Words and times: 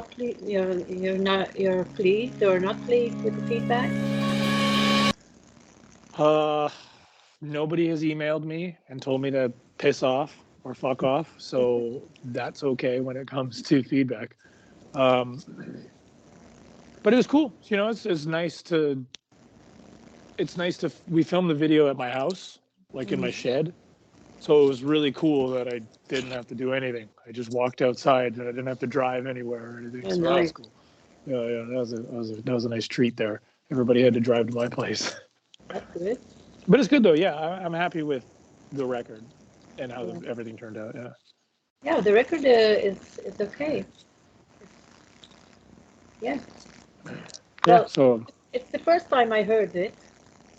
not 0.00 0.10
ple- 0.10 0.48
you're 0.48 0.78
you're 0.88 1.18
not 1.18 1.58
you're 1.58 1.84
pleased 1.84 2.42
or 2.42 2.58
not 2.58 2.76
pleased 2.86 3.22
with 3.22 3.34
the 3.36 3.46
feedback? 3.48 3.90
Uh, 6.16 6.68
nobody 7.40 7.88
has 7.88 8.02
emailed 8.02 8.44
me 8.44 8.76
and 8.88 9.00
told 9.00 9.20
me 9.20 9.30
to 9.30 9.52
piss 9.78 10.02
off 10.02 10.38
or 10.64 10.74
fuck 10.74 11.02
off, 11.02 11.34
so 11.38 12.02
that's 12.24 12.62
okay 12.62 13.00
when 13.00 13.16
it 13.16 13.26
comes 13.26 13.62
to 13.62 13.82
feedback. 13.82 14.36
Um, 14.94 15.40
but 17.02 17.12
it 17.12 17.16
was 17.16 17.26
cool. 17.26 17.52
You 17.64 17.76
know, 17.76 17.88
it's 17.88 18.06
it's 18.06 18.26
nice 18.26 18.62
to. 18.64 19.04
It's 20.38 20.56
nice 20.56 20.78
to. 20.78 20.90
We 21.08 21.22
filmed 21.22 21.50
the 21.50 21.54
video 21.54 21.88
at 21.88 21.96
my 21.96 22.10
house, 22.10 22.58
like 22.92 23.12
in 23.12 23.20
my 23.20 23.30
shed, 23.30 23.74
so 24.40 24.64
it 24.64 24.66
was 24.68 24.82
really 24.82 25.12
cool 25.12 25.50
that 25.50 25.68
I 25.72 25.80
didn't 26.08 26.32
have 26.32 26.46
to 26.48 26.54
do 26.54 26.72
anything. 26.72 27.08
I 27.26 27.32
just 27.32 27.50
walked 27.52 27.82
outside 27.82 28.36
and 28.36 28.42
I 28.42 28.52
didn't 28.52 28.66
have 28.66 28.78
to 28.80 28.86
drive 28.86 29.26
anywhere 29.26 29.74
or 29.76 29.78
anything. 29.78 30.02
Oh, 30.06 30.10
so 30.10 30.20
that 30.22 30.40
was 30.40 30.52
cool. 30.52 30.72
Yeah, 31.26 31.42
yeah, 31.42 31.64
that 31.68 31.76
was 31.78 31.92
a 31.92 31.96
that 31.98 32.12
was 32.12 32.30
a 32.30 32.36
that 32.42 32.52
was 32.52 32.64
a 32.64 32.68
nice 32.68 32.88
treat 32.88 33.16
there. 33.16 33.42
Everybody 33.70 34.02
had 34.02 34.14
to 34.14 34.20
drive 34.20 34.46
to 34.48 34.54
my 34.54 34.68
place. 34.68 35.14
That's 35.68 35.86
good. 35.96 36.18
But 36.66 36.80
it's 36.80 36.88
good 36.88 37.02
though. 37.02 37.12
Yeah, 37.12 37.34
I, 37.34 37.62
I'm 37.64 37.72
happy 37.74 38.02
with 38.02 38.24
the 38.72 38.84
record 38.84 39.22
and 39.78 39.92
how 39.92 40.06
the, 40.06 40.26
everything 40.26 40.56
turned 40.56 40.76
out. 40.78 40.94
Yeah. 40.94 41.10
Yeah, 41.84 42.00
the 42.00 42.12
record 42.12 42.44
uh, 42.44 42.48
is 42.88 43.18
is 43.24 43.40
okay. 43.40 43.84
Yeah, 46.20 46.38
Yeah. 47.06 47.14
Well- 47.66 47.88
So 47.88 48.26
it's 48.52 48.70
the 48.72 48.78
first 48.78 49.08
time 49.08 49.32
I 49.32 49.42
heard 49.42 49.74
it, 49.76 49.94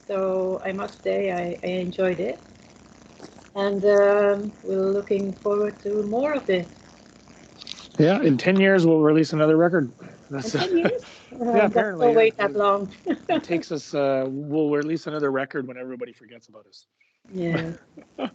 so 0.08 0.62
I 0.64 0.72
must 0.72 1.04
say 1.04 1.32
I, 1.32 1.60
I 1.68 1.72
enjoyed 1.72 2.20
it, 2.20 2.40
and 3.56 3.84
um, 3.86 4.52
we're 4.64 4.92
looking 4.92 5.34
forward 5.34 5.80
to 5.82 6.04
more 6.04 6.34
of 6.34 6.50
it. 6.50 6.68
yeah, 8.00 8.22
in 8.22 8.38
ten 8.38 8.60
years 8.60 8.86
we'll 8.86 9.02
release 9.02 9.34
another 9.34 9.58
record. 9.58 9.92
In 10.02 10.10
That's 10.30 10.52
ten 10.52 10.78
years? 10.78 11.04
Uh, 11.04 11.06
Yeah, 11.42 11.66
apparently, 11.66 12.10
yeah. 12.10 12.14
wait 12.16 12.38
that 12.38 12.54
long. 12.56 12.92
it 13.06 13.44
takes 13.44 13.72
us. 13.72 13.94
Uh, 13.94 14.26
we'll 14.28 14.70
release 14.70 15.08
another 15.08 15.32
record 15.32 15.66
when 15.68 15.78
everybody 15.78 16.12
forgets 16.14 16.50
about 16.50 16.66
us. 16.68 16.86
Yeah. 17.34 17.72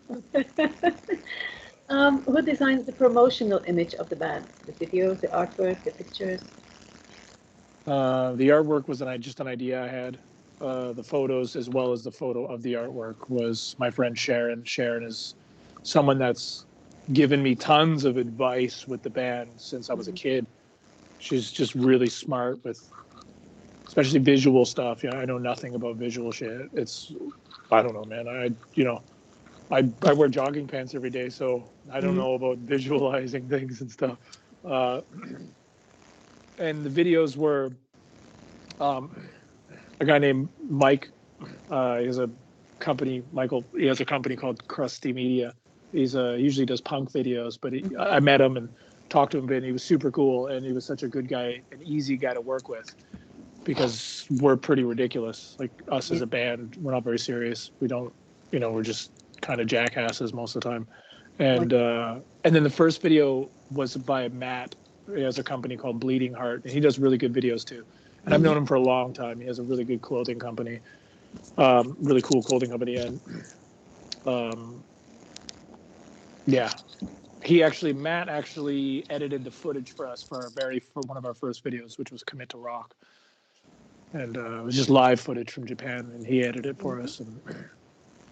um, 1.88 2.22
who 2.22 2.42
designs 2.42 2.84
the 2.86 2.92
promotional 2.92 3.62
image 3.66 3.94
of 3.94 4.08
the 4.08 4.16
band? 4.16 4.46
The 4.64 4.72
videos, 4.72 5.20
the 5.20 5.28
artwork, 5.28 5.84
the 5.84 5.90
pictures? 5.92 6.40
Uh, 7.86 8.32
the 8.32 8.48
artwork 8.48 8.88
was 8.88 9.02
an, 9.02 9.08
I- 9.08 9.18
just 9.18 9.40
an 9.40 9.46
idea 9.46 9.84
I 9.84 9.88
had. 9.88 10.18
Uh, 10.60 10.92
the 10.94 11.02
photos, 11.04 11.54
as 11.54 11.68
well 11.68 11.92
as 11.92 12.02
the 12.02 12.10
photo 12.10 12.46
of 12.46 12.62
the 12.62 12.72
artwork, 12.74 13.28
was 13.28 13.74
my 13.78 13.90
friend 13.90 14.16
Sharon. 14.18 14.64
Sharon 14.64 15.04
is 15.04 15.34
someone 15.82 16.18
that's 16.18 16.64
given 17.12 17.42
me 17.42 17.54
tons 17.54 18.04
of 18.04 18.16
advice 18.16 18.86
with 18.86 19.02
the 19.02 19.10
band 19.10 19.60
since 19.60 19.90
I 19.90 19.94
was 19.94 20.08
a 20.08 20.12
Mhm. 20.12 20.16
kid. 20.16 20.46
She's 21.18 21.52
just 21.52 21.74
really 21.74 22.08
smart 22.08 22.64
with, 22.64 22.80
especially 23.86 24.20
visual 24.20 24.64
stuff. 24.64 25.04
Yeah, 25.04 25.14
I 25.14 25.26
know 25.26 25.38
nothing 25.38 25.74
about 25.74 25.96
visual 25.96 26.32
shit. 26.32 26.70
It's, 26.72 27.12
I 27.70 27.82
don't 27.82 27.94
know, 27.94 28.04
man. 28.04 28.26
I, 28.26 28.50
you 28.74 28.84
know, 28.84 29.04
I 29.70 29.90
I 30.06 30.12
wear 30.14 30.28
jogging 30.28 30.66
pants 30.68 30.94
every 30.94 31.10
day, 31.10 31.28
so 31.28 31.74
I 31.92 32.00
don't 32.00 32.14
Mhm. 32.14 32.16
know 32.16 32.34
about 32.34 32.58
visualizing 32.74 33.48
things 33.48 33.80
and 33.82 33.90
stuff. 33.90 34.18
Uh, 34.64 35.02
and 36.58 36.84
the 36.84 36.90
videos 37.04 37.36
were 37.36 37.72
um, 38.80 39.14
a 40.00 40.04
guy 40.04 40.18
named 40.18 40.48
Mike. 40.68 41.10
Uh, 41.70 41.98
he 41.98 42.06
has 42.06 42.18
a 42.18 42.30
company, 42.78 43.22
Michael. 43.32 43.64
He 43.76 43.86
has 43.86 44.00
a 44.00 44.04
company 44.04 44.36
called 44.36 44.66
Krusty 44.68 45.14
Media. 45.14 45.54
He's 45.92 46.16
uh, 46.16 46.32
usually 46.32 46.66
does 46.66 46.80
punk 46.80 47.12
videos, 47.12 47.58
but 47.60 47.72
he, 47.72 47.84
I 47.98 48.20
met 48.20 48.40
him 48.40 48.56
and 48.56 48.68
talked 49.08 49.32
to 49.32 49.38
him 49.38 49.44
a 49.44 49.46
bit. 49.46 49.56
And 49.58 49.66
he 49.66 49.72
was 49.72 49.82
super 49.82 50.10
cool, 50.10 50.48
and 50.48 50.64
he 50.64 50.72
was 50.72 50.84
such 50.84 51.02
a 51.02 51.08
good 51.08 51.28
guy, 51.28 51.62
an 51.72 51.82
easy 51.84 52.16
guy 52.16 52.34
to 52.34 52.40
work 52.40 52.68
with, 52.68 52.94
because 53.64 54.26
we're 54.40 54.56
pretty 54.56 54.84
ridiculous. 54.84 55.56
Like 55.58 55.70
us 55.90 56.10
as 56.10 56.20
a 56.20 56.26
band, 56.26 56.76
we're 56.80 56.92
not 56.92 57.04
very 57.04 57.18
serious. 57.18 57.70
We 57.80 57.88
don't, 57.88 58.12
you 58.52 58.58
know, 58.58 58.72
we're 58.72 58.82
just 58.82 59.12
kind 59.40 59.60
of 59.60 59.66
jackasses 59.66 60.32
most 60.32 60.56
of 60.56 60.62
the 60.62 60.70
time. 60.70 60.86
And 61.38 61.72
uh, 61.72 62.20
and 62.44 62.54
then 62.54 62.62
the 62.62 62.70
first 62.70 63.02
video 63.02 63.50
was 63.70 63.96
by 63.96 64.28
Matt. 64.28 64.74
He 65.14 65.22
has 65.22 65.38
a 65.38 65.44
company 65.44 65.76
called 65.76 66.00
Bleeding 66.00 66.32
Heart, 66.32 66.64
and 66.64 66.72
he 66.72 66.80
does 66.80 66.98
really 66.98 67.18
good 67.18 67.32
videos 67.32 67.64
too. 67.64 67.84
And 68.26 68.34
I've 68.34 68.42
known 68.42 68.56
him 68.56 68.66
for 68.66 68.74
a 68.74 68.80
long 68.80 69.12
time. 69.12 69.40
He 69.40 69.46
has 69.46 69.60
a 69.60 69.62
really 69.62 69.84
good 69.84 70.02
clothing 70.02 70.38
company, 70.38 70.80
um, 71.56 71.96
really 72.00 72.22
cool 72.22 72.42
clothing 72.42 72.70
company, 72.70 72.96
and 72.96 73.20
um, 74.26 74.82
yeah, 76.44 76.72
he 77.44 77.62
actually 77.62 77.92
Matt 77.92 78.28
actually 78.28 79.06
edited 79.10 79.44
the 79.44 79.50
footage 79.50 79.92
for 79.94 80.08
us 80.08 80.24
for 80.24 80.42
our 80.42 80.50
very 80.50 80.80
for 80.80 81.02
one 81.02 81.16
of 81.16 81.24
our 81.24 81.34
first 81.34 81.64
videos, 81.64 81.98
which 81.98 82.10
was 82.10 82.24
Commit 82.24 82.48
to 82.48 82.58
Rock, 82.58 82.94
and 84.12 84.36
uh, 84.36 84.58
it 84.58 84.64
was 84.64 84.74
just 84.74 84.90
live 84.90 85.20
footage 85.20 85.52
from 85.52 85.64
Japan, 85.64 86.10
and 86.12 86.26
he 86.26 86.42
edited 86.42 86.66
it 86.66 86.80
for 86.80 87.00
us, 87.00 87.20
and 87.20 87.40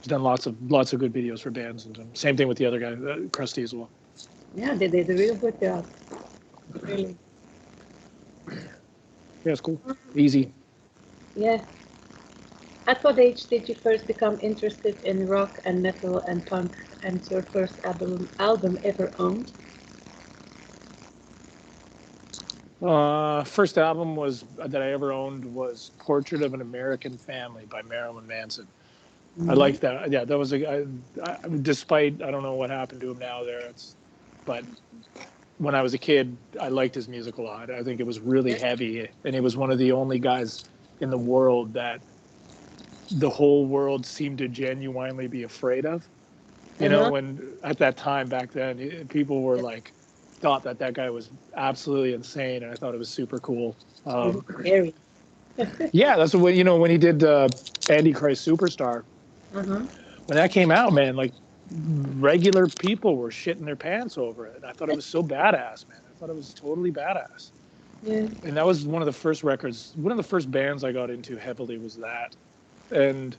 he's 0.00 0.08
done 0.08 0.24
lots 0.24 0.46
of 0.46 0.60
lots 0.72 0.92
of 0.92 0.98
good 0.98 1.12
videos 1.12 1.40
for 1.40 1.52
bands, 1.52 1.86
and 1.86 2.18
same 2.18 2.36
thing 2.36 2.48
with 2.48 2.58
the 2.58 2.66
other 2.66 2.80
guy, 2.80 2.94
uh, 2.94 3.18
Krusty 3.28 3.62
as 3.62 3.72
well. 3.72 3.90
Yeah, 4.56 4.74
they 4.74 4.88
did 4.88 5.08
a 5.08 5.14
real 5.14 5.36
good 5.36 5.60
job. 5.60 5.86
Really. 6.82 7.16
Yeah, 9.44 9.52
it's 9.52 9.60
cool, 9.60 9.80
easy. 10.14 10.50
Yeah. 11.36 11.62
At 12.86 13.02
what 13.02 13.18
age 13.18 13.46
did 13.46 13.68
you 13.68 13.74
first 13.74 14.06
become 14.06 14.38
interested 14.40 14.96
in 15.04 15.26
rock 15.26 15.60
and 15.64 15.82
metal 15.82 16.18
and 16.18 16.44
punk 16.46 16.72
and 17.02 17.20
your 17.30 17.42
first 17.42 17.78
album 17.84 18.28
album 18.38 18.78
ever 18.84 19.12
owned? 19.18 19.52
Uh, 22.82 23.42
first 23.44 23.78
album 23.78 24.16
was 24.16 24.44
that 24.58 24.82
I 24.82 24.92
ever 24.92 25.12
owned 25.12 25.44
was 25.44 25.90
"Portrait 25.98 26.42
of 26.42 26.52
an 26.52 26.60
American 26.60 27.16
Family" 27.16 27.64
by 27.66 27.82
Marilyn 27.82 28.26
Manson. 28.26 28.66
I 29.48 29.54
liked 29.54 29.80
that. 29.80 30.10
Yeah, 30.10 30.24
that 30.24 30.38
was 30.38 30.52
a. 30.52 30.70
I, 30.70 30.86
I, 31.22 31.36
despite 31.62 32.22
I 32.22 32.30
don't 32.30 32.42
know 32.42 32.54
what 32.54 32.70
happened 32.70 33.00
to 33.00 33.10
him 33.10 33.18
now 33.18 33.44
there, 33.44 33.60
it's, 33.60 33.96
but 34.44 34.64
when 35.58 35.74
I 35.74 35.82
was 35.82 35.94
a 35.94 35.98
kid, 35.98 36.38
I 36.60 36.68
liked 36.68 36.94
his 36.94 37.08
music 37.08 37.38
a 37.38 37.42
lot. 37.42 37.70
I 37.70 37.82
think 37.82 38.00
it 38.00 38.06
was 38.06 38.20
really 38.20 38.54
heavy, 38.54 39.08
and 39.24 39.34
he 39.34 39.40
was 39.40 39.56
one 39.56 39.70
of 39.70 39.78
the 39.78 39.92
only 39.92 40.18
guys 40.18 40.64
in 41.00 41.10
the 41.10 41.18
world 41.18 41.74
that 41.74 42.00
the 43.10 43.30
whole 43.30 43.66
world 43.66 44.06
seemed 44.06 44.38
to 44.38 44.48
genuinely 44.48 45.26
be 45.28 45.42
afraid 45.42 45.86
of. 45.86 46.08
You 46.78 46.88
know, 46.88 47.04
Uh-huh. 47.04 47.10
when 47.10 47.56
at 47.62 47.78
that 47.78 47.96
time 47.96 48.28
back 48.28 48.52
then, 48.52 48.80
eh, 48.80 49.04
people 49.08 49.42
were 49.42 49.58
like 49.58 49.92
thought 50.40 50.64
that 50.64 50.78
that 50.78 50.94
guy 50.94 51.10
was 51.10 51.30
absolutely 51.56 52.14
insane, 52.14 52.62
and 52.62 52.72
I 52.72 52.76
thought 52.76 52.94
it 52.94 52.98
was 52.98 53.10
super 53.10 53.38
cool. 53.40 53.78
Um, 54.04 54.44
yeah, 55.92 56.16
that's 56.16 56.34
what 56.34 56.54
you 56.54 56.64
know 56.64 56.76
when 56.76 56.90
he 56.90 56.98
did 56.98 57.22
uh, 57.22 57.48
Antichrist 57.88 58.46
Superstar 58.46 59.04
Uh-huh. 59.54 59.86
when 60.26 60.36
that 60.36 60.50
came 60.50 60.70
out, 60.70 60.92
man, 60.92 61.16
like 61.16 61.32
regular 61.70 62.66
people 62.66 63.16
were 63.16 63.30
shitting 63.30 63.64
their 63.64 63.76
pants 63.76 64.18
over 64.18 64.46
it. 64.46 64.56
And 64.56 64.64
I 64.64 64.72
thought 64.72 64.88
it 64.88 64.96
was 64.96 65.06
so 65.06 65.22
badass, 65.22 65.88
man. 65.88 65.98
I 66.08 66.18
thought 66.18 66.30
it 66.30 66.36
was 66.36 66.52
totally 66.54 66.92
badass. 66.92 67.50
Yeah. 68.02 68.26
And 68.44 68.56
that 68.56 68.66
was 68.66 68.84
one 68.84 69.00
of 69.00 69.06
the 69.06 69.12
first 69.12 69.42
records, 69.42 69.92
one 69.96 70.12
of 70.12 70.18
the 70.18 70.22
first 70.22 70.50
bands 70.50 70.84
I 70.84 70.92
got 70.92 71.10
into 71.10 71.36
heavily 71.36 71.78
was 71.78 71.96
that. 71.96 72.36
And 72.90 73.36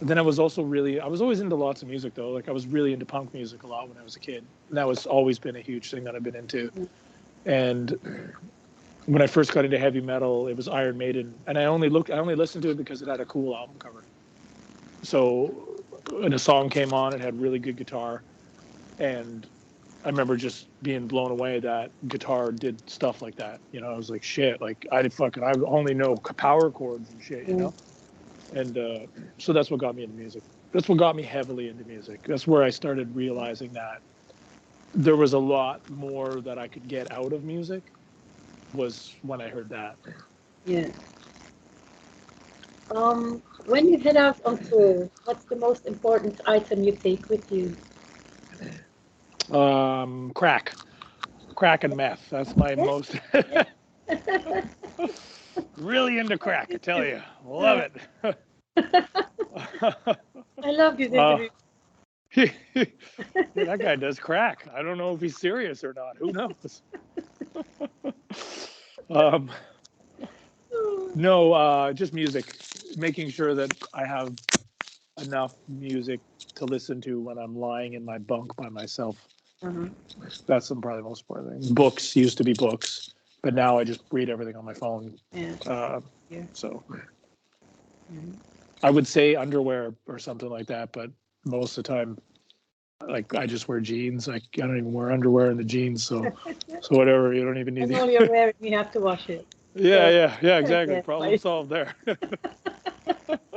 then 0.00 0.18
I 0.18 0.22
was 0.22 0.38
also 0.38 0.62
really, 0.62 0.98
I 0.98 1.06
was 1.06 1.20
always 1.20 1.40
into 1.40 1.56
lots 1.56 1.82
of 1.82 1.88
music 1.88 2.14
though. 2.14 2.30
Like 2.30 2.48
I 2.48 2.52
was 2.52 2.66
really 2.66 2.92
into 2.92 3.04
punk 3.04 3.34
music 3.34 3.62
a 3.64 3.66
lot 3.66 3.88
when 3.88 3.98
I 3.98 4.02
was 4.02 4.16
a 4.16 4.20
kid. 4.20 4.44
And 4.68 4.78
that 4.78 4.86
was 4.86 5.06
always 5.06 5.38
been 5.38 5.56
a 5.56 5.60
huge 5.60 5.90
thing 5.90 6.04
that 6.04 6.14
I've 6.14 6.22
been 6.22 6.36
into. 6.36 6.70
And 7.44 7.98
when 9.04 9.22
I 9.22 9.26
first 9.26 9.52
got 9.52 9.64
into 9.64 9.78
heavy 9.78 10.00
metal, 10.00 10.48
it 10.48 10.56
was 10.56 10.68
Iron 10.68 10.96
Maiden. 10.96 11.34
And 11.46 11.58
I 11.58 11.66
only 11.66 11.88
looked, 11.88 12.10
I 12.10 12.18
only 12.18 12.34
listened 12.34 12.62
to 12.62 12.70
it 12.70 12.78
because 12.78 13.02
it 13.02 13.08
had 13.08 13.20
a 13.20 13.26
cool 13.26 13.54
album 13.54 13.76
cover. 13.78 14.02
So 15.02 15.75
when 16.12 16.32
a 16.32 16.38
song 16.38 16.68
came 16.70 16.92
on, 16.92 17.12
it 17.12 17.20
had 17.20 17.40
really 17.40 17.58
good 17.58 17.76
guitar, 17.76 18.22
and 18.98 19.46
I 20.04 20.08
remember 20.08 20.36
just 20.36 20.68
being 20.82 21.08
blown 21.08 21.32
away 21.32 21.58
that 21.60 21.90
guitar 22.08 22.52
did 22.52 22.88
stuff 22.88 23.22
like 23.22 23.34
that. 23.36 23.60
You 23.72 23.80
know, 23.80 23.88
I 23.88 23.96
was 23.96 24.08
like, 24.08 24.22
shit, 24.22 24.60
like 24.60 24.86
I 24.92 25.02
did 25.02 25.12
fucking, 25.12 25.42
I 25.42 25.52
only 25.66 25.94
know 25.94 26.16
power 26.36 26.70
chords 26.70 27.10
and 27.10 27.20
shit, 27.20 27.48
you 27.48 27.54
know. 27.54 27.74
And 28.52 28.78
uh, 28.78 28.98
so 29.38 29.52
that's 29.52 29.70
what 29.70 29.80
got 29.80 29.96
me 29.96 30.04
into 30.04 30.14
music. 30.14 30.44
That's 30.72 30.88
what 30.88 30.98
got 30.98 31.16
me 31.16 31.24
heavily 31.24 31.68
into 31.68 31.84
music. 31.84 32.20
That's 32.26 32.46
where 32.46 32.62
I 32.62 32.70
started 32.70 33.14
realizing 33.16 33.72
that 33.72 34.02
there 34.94 35.16
was 35.16 35.32
a 35.32 35.38
lot 35.38 35.82
more 35.90 36.40
that 36.42 36.58
I 36.58 36.68
could 36.68 36.86
get 36.88 37.10
out 37.12 37.32
of 37.32 37.42
music. 37.42 37.82
Was 38.72 39.12
when 39.22 39.40
I 39.40 39.48
heard 39.48 39.70
that. 39.70 39.96
Yeah. 40.64 40.88
Um, 42.90 43.42
when 43.66 43.88
you 43.88 43.98
head 43.98 44.16
out 44.16 44.38
on 44.44 44.58
tour, 44.58 45.10
what's 45.24 45.44
the 45.44 45.56
most 45.56 45.86
important 45.86 46.40
item 46.46 46.84
you 46.84 46.92
take 46.92 47.28
with 47.28 47.50
you? 47.50 47.76
Um, 49.56 50.30
crack, 50.34 50.74
crack 51.54 51.84
and 51.84 51.96
meth. 51.96 52.30
That's 52.30 52.56
my 52.56 52.74
most. 52.74 53.18
really 55.76 56.18
into 56.18 56.38
crack, 56.38 56.70
I 56.72 56.78
tell 56.78 57.04
you. 57.04 57.20
Love 57.44 57.78
it. 57.78 57.92
I 60.62 60.70
love 60.70 60.96
this 60.96 61.12
Uh, 61.12 61.38
that 63.54 63.78
guy 63.80 63.96
does 63.96 64.18
crack. 64.18 64.68
I 64.74 64.82
don't 64.82 64.98
know 64.98 65.14
if 65.14 65.20
he's 65.20 65.36
serious 65.36 65.82
or 65.82 65.92
not. 65.92 66.16
Who 66.18 66.32
knows? 66.32 66.82
um, 69.10 69.50
no, 71.14 71.52
uh, 71.52 71.92
just 71.92 72.12
music. 72.12 72.52
Making 72.96 73.28
sure 73.28 73.54
that 73.54 73.70
I 73.94 74.06
have 74.06 74.34
enough 75.20 75.54
music 75.68 76.20
to 76.56 76.64
listen 76.64 77.00
to 77.02 77.20
when 77.20 77.38
I'm 77.38 77.56
lying 77.56 77.92
in 77.92 78.04
my 78.04 78.18
bunk 78.18 78.56
by 78.56 78.68
myself. 78.70 79.16
Uh-huh. 79.62 79.88
That's 80.46 80.68
probably 80.68 80.96
the 80.96 81.02
most 81.02 81.22
important 81.22 81.62
thing. 81.62 81.74
Books 81.74 82.16
used 82.16 82.38
to 82.38 82.44
be 82.44 82.54
books, 82.54 83.14
but 83.42 83.54
now 83.54 83.78
I 83.78 83.84
just 83.84 84.02
read 84.10 84.30
everything 84.30 84.56
on 84.56 84.64
my 84.64 84.74
phone. 84.74 85.18
Yeah. 85.32 85.54
Uh, 85.66 86.00
Yeah. 86.30 86.42
So 86.54 86.84
Mhm. 88.12 88.34
I 88.82 88.90
would 88.90 89.06
say 89.06 89.34
underwear 89.34 89.94
or 90.06 90.18
something 90.18 90.48
like 90.48 90.66
that, 90.68 90.92
but 90.92 91.10
most 91.44 91.76
of 91.78 91.84
the 91.84 91.88
time, 91.88 92.18
like 93.06 93.34
I 93.34 93.46
just 93.46 93.68
wear 93.68 93.80
jeans. 93.80 94.26
Like 94.26 94.42
I 94.54 94.60
don't 94.60 94.76
even 94.78 94.92
wear 94.92 95.12
underwear 95.12 95.50
in 95.50 95.56
the 95.56 95.64
jeans, 95.64 96.04
so 96.04 96.32
so 96.80 96.96
whatever. 96.96 97.32
You 97.34 97.44
don't 97.44 97.58
even 97.58 97.74
need 97.74 97.94
all 97.94 98.10
you're 98.10 98.28
wearing, 98.28 98.54
you 98.60 98.76
have 98.76 98.90
to 98.92 99.00
wash 99.00 99.28
it. 99.28 99.46
Yeah, 99.78 100.08
yeah, 100.08 100.36
yeah, 100.42 100.58
exactly. 100.58 101.02
Problem 101.02 101.36
solved 101.36 101.68
there. 101.68 101.94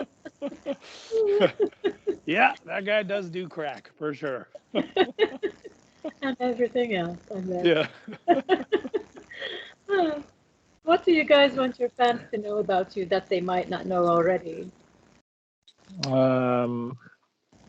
yeah, 2.25 2.54
that 2.66 2.86
guy 2.86 3.04
does 3.04 3.30
do 3.30 3.48
crack 3.48 3.92
for 3.98 4.13
sure. 4.13 4.48
and 6.22 6.36
everything 6.40 6.96
else. 6.96 7.19
I 7.36 7.40
bet. 7.40 7.66
Yeah. 7.66 7.88
Ah. 9.92 10.22
What 10.84 11.06
do 11.06 11.12
you 11.12 11.24
guys 11.24 11.56
want 11.56 11.80
your 11.80 11.90
fans 11.90 12.22
to 12.31 12.38
know 12.38 12.57
about 12.57 12.96
you 12.96 13.06
that 13.06 13.30
they 13.30 13.42
might 13.42 13.69
not 13.69 13.86
know 13.86 14.06
already? 14.06 14.69
Um, 16.07 16.98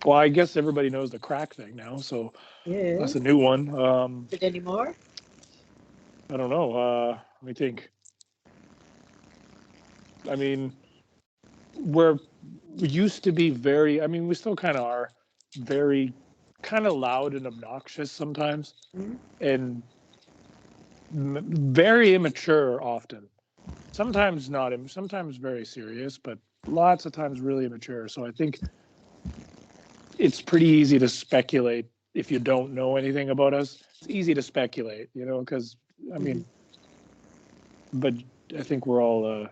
well, 0.05 0.19
I 0.19 0.29
guess 0.29 0.57
everybody 0.57 0.91
knows 0.91 1.11
the 1.11 1.19
crack 1.19 1.55
thing 1.55 1.77
now, 1.77 1.97
so 1.97 2.33
Yeah. 2.65 2.99
that's 2.99 3.15
a 3.15 3.21
new 3.21 3.39
one. 3.39 3.69
Um, 3.79 4.29
Is 4.29 4.35
it 4.35 4.43
anymore? 4.43 4.95
I 6.33 6.37
don't 6.37 6.51
know. 6.51 6.73
Uh, 6.73 7.19
let 7.41 7.43
me 7.43 7.55
think. 7.55 7.91
I 10.31 10.37
mean, 10.37 10.73
we're 11.81 12.19
we 12.81 12.89
used 12.89 13.25
to 13.25 13.33
be 13.33 13.51
very. 13.51 14.03
I 14.03 14.07
mean, 14.09 14.29
we 14.29 14.35
still 14.35 14.57
kind 14.57 14.77
of 14.77 14.85
are 14.85 15.13
very 15.57 16.15
kind 16.63 16.87
of 16.87 16.95
loud 16.95 17.35
and 17.35 17.47
obnoxious 17.47 18.13
sometimes, 18.13 18.75
Mhm. 18.97 19.19
and 19.41 19.83
m- 21.15 21.47
very 21.75 22.15
immature 22.15 22.83
often. 22.83 23.29
Sometimes 23.93 24.51
not. 24.51 24.73
Sometimes 24.91 25.37
very 25.37 25.65
serious, 25.65 26.19
but 26.19 26.39
lots 26.67 27.07
of 27.07 27.13
times 27.13 27.41
really 27.41 27.67
immature. 27.67 28.09
So 28.09 28.27
I 28.27 28.33
think 28.33 28.63
it's 30.19 30.43
pretty 30.43 30.67
easy 30.67 30.99
to 30.99 31.09
speculate 31.09 31.87
if 32.15 32.31
you 32.31 32.39
don't 32.39 32.75
know 32.75 32.97
anything 32.97 33.31
about 33.31 33.55
us. 33.55 33.83
It's 34.01 34.11
easy 34.11 34.35
to 34.35 34.43
speculate, 34.43 35.11
you 35.15 35.27
know, 35.27 35.41
because 35.41 35.77
I 36.15 36.19
mean, 36.19 36.47
but 37.93 38.15
I 38.59 38.63
think 38.63 38.87
we're 38.87 39.03
all. 39.03 39.27
Uh, 39.45 39.49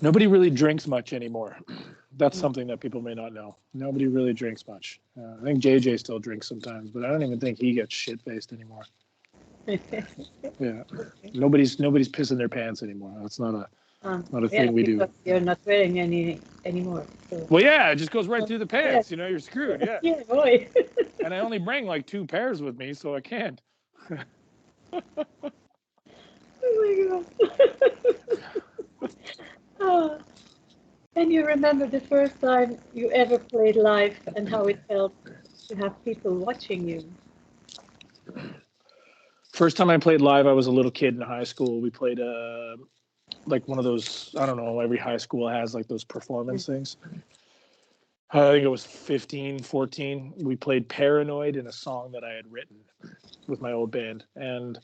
nobody 0.00 0.26
really 0.26 0.50
drinks 0.50 0.86
much 0.86 1.12
anymore. 1.12 1.56
That's 2.18 2.38
Mm. 2.38 2.40
something 2.40 2.66
that 2.68 2.80
people 2.80 3.02
may 3.02 3.14
not 3.14 3.32
know. 3.34 3.56
Nobody 3.74 4.06
really 4.06 4.32
drinks 4.32 4.66
much. 4.66 5.00
Uh, 5.18 5.36
I 5.40 5.44
think 5.44 5.62
JJ 5.62 5.98
still 5.98 6.18
drinks 6.18 6.48
sometimes, 6.48 6.90
but 6.90 7.04
I 7.04 7.08
don't 7.08 7.22
even 7.22 7.38
think 7.38 7.58
he 7.58 7.72
gets 7.72 7.94
shit 7.94 8.20
faced 8.22 8.52
anymore. 8.52 8.84
Yeah, 10.58 10.84
nobody's 11.34 11.78
nobody's 11.78 12.08
pissing 12.08 12.38
their 12.38 12.48
pants 12.48 12.82
anymore. 12.82 13.14
That's 13.20 13.38
not 13.38 13.54
a 13.54 13.68
Um, 14.02 14.24
not 14.30 14.42
a 14.44 14.48
yeah, 14.48 14.62
thing 14.62 14.72
we 14.72 14.82
do. 14.84 15.06
You're 15.24 15.40
not 15.40 15.58
wearing 15.66 15.98
any 15.98 16.40
anymore. 16.64 17.04
So. 17.28 17.46
Well, 17.50 17.62
yeah, 17.62 17.90
it 17.90 17.96
just 17.96 18.10
goes 18.10 18.26
right 18.26 18.46
through 18.46 18.58
the 18.58 18.66
pants. 18.66 19.10
You 19.10 19.18
know, 19.18 19.26
you're 19.26 19.38
screwed. 19.38 19.82
Yeah, 19.82 19.98
Yeah, 20.02 20.22
boy. 20.28 20.68
and 21.24 21.34
I 21.34 21.40
only 21.40 21.58
bring 21.58 21.84
like 21.84 22.06
two 22.06 22.24
pairs 22.24 22.62
with 22.62 22.78
me, 22.78 22.94
so 22.94 23.14
I 23.14 23.20
can't. 23.20 23.60
oh 24.10 25.02
my 26.62 27.20
god. 27.42 29.10
Ah. 29.80 30.18
Can 31.16 31.30
you 31.30 31.46
remember 31.46 31.86
the 31.86 32.00
first 32.00 32.38
time 32.42 32.78
you 32.92 33.10
ever 33.10 33.38
played 33.38 33.76
live 33.76 34.18
and 34.36 34.46
how 34.46 34.66
it 34.66 34.78
felt 34.86 35.14
to 35.68 35.74
have 35.76 36.04
people 36.04 36.34
watching 36.34 36.86
you? 36.86 37.10
First 39.54 39.78
time 39.78 39.88
I 39.88 39.96
played 39.96 40.20
live, 40.20 40.46
I 40.46 40.52
was 40.52 40.66
a 40.66 40.70
little 40.70 40.90
kid 40.90 41.14
in 41.14 41.22
high 41.22 41.44
school. 41.44 41.80
We 41.80 41.88
played 41.88 42.20
uh, 42.20 42.76
like 43.46 43.66
one 43.66 43.78
of 43.78 43.84
those. 43.84 44.34
I 44.38 44.44
don't 44.44 44.58
know. 44.58 44.80
Every 44.80 44.98
high 44.98 45.16
school 45.16 45.48
has 45.48 45.74
like 45.74 45.88
those 45.88 46.04
performance 46.04 46.66
things. 46.66 46.98
I 48.30 48.40
think 48.52 48.64
it 48.64 48.68
was 48.68 48.84
15, 48.84 49.60
14. 49.60 50.34
We 50.36 50.54
played 50.54 50.86
Paranoid 50.86 51.56
in 51.56 51.66
a 51.68 51.72
song 51.72 52.12
that 52.12 52.24
I 52.24 52.34
had 52.34 52.52
written 52.52 52.76
with 53.46 53.62
my 53.62 53.72
old 53.72 53.90
band. 53.90 54.24
And 54.34 54.78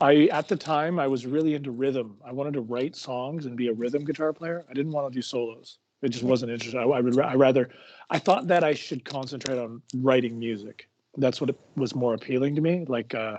I, 0.00 0.28
at 0.32 0.48
the 0.48 0.56
time, 0.56 0.98
I 0.98 1.08
was 1.08 1.26
really 1.26 1.54
into 1.54 1.70
rhythm. 1.70 2.18
I 2.24 2.32
wanted 2.32 2.54
to 2.54 2.60
write 2.60 2.94
songs 2.94 3.46
and 3.46 3.56
be 3.56 3.68
a 3.68 3.72
rhythm 3.72 4.04
guitar 4.04 4.32
player. 4.32 4.64
I 4.70 4.72
didn't 4.72 4.92
want 4.92 5.10
to 5.10 5.16
do 5.16 5.22
solos. 5.22 5.78
It 6.02 6.10
just 6.10 6.22
wasn't 6.22 6.52
interesting. 6.52 6.80
I, 6.80 6.84
I 6.84 7.00
would, 7.00 7.18
I 7.18 7.34
rather, 7.34 7.70
I 8.10 8.18
thought 8.18 8.46
that 8.46 8.62
I 8.62 8.74
should 8.74 9.04
concentrate 9.04 9.58
on 9.58 9.82
writing 9.96 10.38
music. 10.38 10.88
That's 11.16 11.40
what 11.40 11.50
it 11.50 11.58
was 11.74 11.96
more 11.96 12.14
appealing 12.14 12.54
to 12.54 12.60
me. 12.60 12.84
Like, 12.86 13.14
uh, 13.14 13.38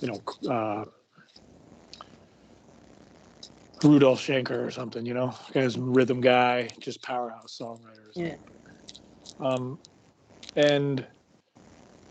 you 0.00 0.08
know, 0.08 0.50
uh, 0.50 0.84
Rudolf 3.82 4.20
Schenker 4.20 4.66
or 4.66 4.70
something, 4.70 5.04
you 5.04 5.12
know, 5.12 5.34
guy's 5.52 5.76
a 5.76 5.80
rhythm 5.80 6.20
guy, 6.20 6.68
just 6.80 7.02
powerhouse 7.02 7.58
songwriters. 7.60 8.12
Yeah. 8.14 8.36
Um, 9.38 9.78
and 10.56 11.06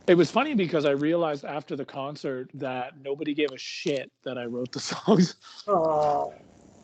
it 0.09 0.17
was 0.17 0.31
funny 0.31 0.55
because 0.55 0.85
I 0.85 0.91
realized 0.91 1.45
after 1.45 1.75
the 1.75 1.85
concert 1.85 2.49
that 2.55 2.93
nobody 2.99 3.35
gave 3.35 3.51
a 3.51 3.59
shit 3.59 4.11
that 4.23 4.39
I 4.39 4.45
wrote 4.45 4.71
the 4.71 4.79
songs, 4.93 5.35
Oh, 5.67 6.33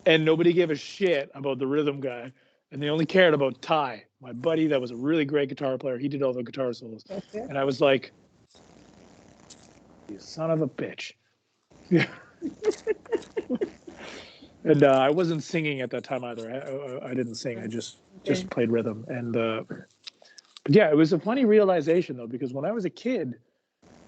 and 0.05 0.23
nobody 0.23 0.53
gave 0.53 0.69
a 0.69 0.75
shit 0.75 1.31
about 1.33 1.57
the 1.57 1.65
rhythm 1.65 1.99
guy, 1.99 2.31
and 2.71 2.81
they 2.81 2.89
only 2.89 3.07
cared 3.07 3.33
about 3.33 3.59
Ty, 3.63 4.03
my 4.21 4.31
buddy 4.31 4.67
that 4.67 4.79
was 4.79 4.91
a 4.91 4.95
really 4.95 5.25
great 5.25 5.49
guitar 5.49 5.75
player. 5.79 5.97
He 5.97 6.07
did 6.07 6.21
all 6.21 6.33
the 6.33 6.43
guitar 6.43 6.71
solos, 6.71 7.03
okay. 7.09 7.39
and 7.39 7.57
I 7.57 7.63
was 7.63 7.81
like, 7.81 8.11
"You 10.07 10.19
son 10.19 10.51
of 10.51 10.61
a 10.61 10.67
bitch." 10.67 11.13
Yeah. 11.89 12.05
and 14.63 14.83
uh, 14.83 14.99
I 14.99 15.09
wasn't 15.09 15.41
singing 15.41 15.81
at 15.81 15.89
that 15.89 16.03
time 16.03 16.23
either. 16.23 16.51
I, 16.51 16.57
I, 17.07 17.09
I 17.09 17.13
didn't 17.15 17.35
sing. 17.35 17.57
I 17.57 17.65
just 17.65 17.97
just 18.23 18.47
played 18.51 18.69
rhythm. 18.69 19.03
And 19.07 19.35
uh, 19.35 19.63
but 20.65 20.73
yeah, 20.73 20.89
it 20.89 20.97
was 20.97 21.13
a 21.13 21.19
funny 21.19 21.45
realization 21.45 22.17
though 22.17 22.27
because 22.27 22.53
when 22.53 22.65
I 22.65 22.71
was 22.71 22.85
a 22.85 22.89
kid, 22.89 23.35